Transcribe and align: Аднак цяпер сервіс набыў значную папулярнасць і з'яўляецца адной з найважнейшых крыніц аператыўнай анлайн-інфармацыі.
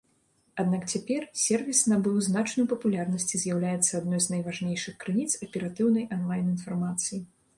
Аднак 0.61 0.85
цяпер 0.93 1.25
сервіс 1.41 1.81
набыў 1.91 2.15
значную 2.27 2.65
папулярнасць 2.71 3.33
і 3.37 3.41
з'яўляецца 3.43 3.91
адной 4.01 4.19
з 4.27 4.35
найважнейшых 4.35 4.93
крыніц 5.03 5.29
аператыўнай 5.49 6.05
анлайн-інфармацыі. 6.17 7.19